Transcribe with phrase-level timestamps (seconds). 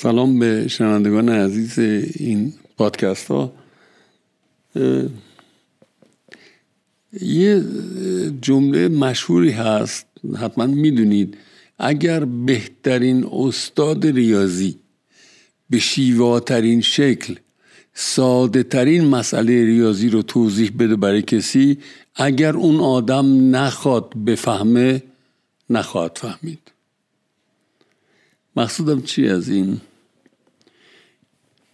[0.00, 1.78] سلام به شنوندگان عزیز
[2.18, 3.52] این پادکست ها.
[7.20, 7.64] یه
[8.42, 10.06] جمله مشهوری هست
[10.40, 11.36] حتما می‌دونید.
[11.78, 14.76] اگر بهترین استاد ریاضی
[15.70, 17.34] به شیواترین شکل
[17.94, 21.78] ساده ترین مسئله ریاضی رو توضیح بده برای کسی
[22.14, 25.02] اگر اون آدم نخواد بفهمه
[25.70, 26.77] نخواهد فهمید.
[28.56, 29.80] مقصودم چی از این؟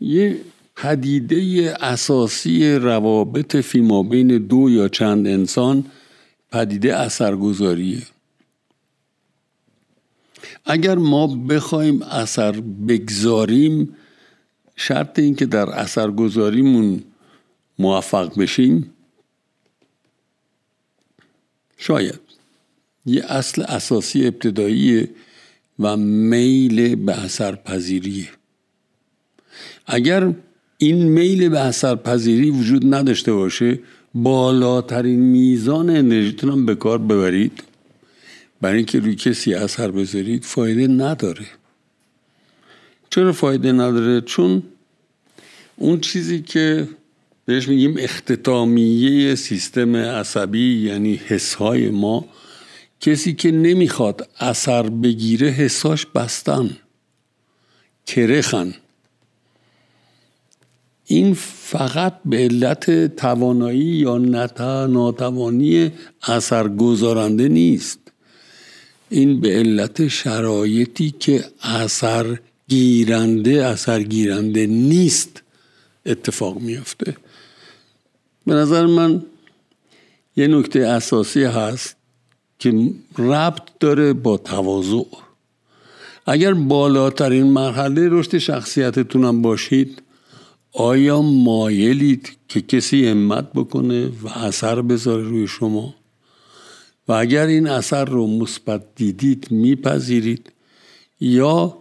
[0.00, 0.40] یه
[0.76, 5.84] پدیده اساسی روابط فیما بین دو یا چند انسان
[6.52, 8.02] پدیده اثرگذاریه.
[10.64, 12.52] اگر ما بخوایم اثر
[12.88, 13.96] بگذاریم
[14.76, 17.04] شرط این که در اثرگذاریمون
[17.78, 18.90] موفق بشیم
[21.76, 22.20] شاید.
[23.06, 25.08] یه اصل اساسی ابتدایی
[25.78, 28.28] و میل به اثر پذیریه
[29.86, 30.32] اگر
[30.78, 33.78] این میل به اثر پذیری وجود نداشته باشه
[34.14, 37.62] بالاترین میزان انرژیتون هم به کار ببرید.
[38.60, 41.46] برای اینکه روی کسی اثر بذارید فایده نداره.
[43.10, 44.62] چرا فایده نداره؟ چون
[45.76, 46.88] اون چیزی که
[47.44, 52.24] بهش میگیم اختتامیه سیستم عصبی یعنی حسهای ما
[53.00, 56.70] کسی که نمی‌خواد اثر بگیره حساش بستن
[58.06, 58.74] کرخن.
[61.06, 64.18] این فقط به علت توانایی یا
[64.86, 65.92] ناتوانی
[66.22, 67.98] اثر گذارنده نیست.
[69.10, 75.42] این به علت شرایطی که اثر گیرنده اثر گیرنده نیست
[76.06, 77.16] اتفاق میافته.
[78.46, 79.22] به نظر من
[80.36, 81.96] یه نکته اساسی هست
[82.58, 85.04] که ربط داره با تواضع.
[86.26, 90.02] اگر بالاترین مرحله رشد شخصیتتونم باشید
[90.72, 95.94] آیا مایلید که کسی همت بکنه و اثر بذاره روی شما؟
[97.08, 100.52] و اگر این اثر رو مثبت دیدید میپذیرید؟
[101.20, 101.78] یا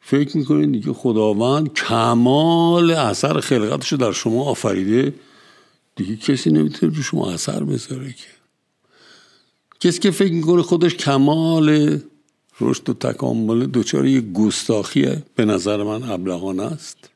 [0.00, 5.14] فکر می‌کنید دیگه خداوند کمال اثر خلقتش رو در شما آفریده؟
[5.96, 8.35] دیگه کسی نمی‌تونه رو شما اثر بذاره که.
[9.80, 12.00] کسی که فکر می‌کنه خودش کمال
[12.60, 17.10] رشد و تکامل دوچار یه گستاخیه به نظر من ابلغانه است.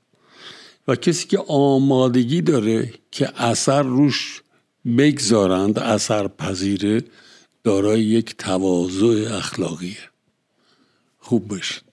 [0.89, 4.43] و کسی که آمادگی داره که اثر روش
[4.99, 7.05] بگذارند اثر پذیره
[7.65, 10.11] دارای یک تواضع اخلاقیه.
[11.19, 11.90] خوب باشید.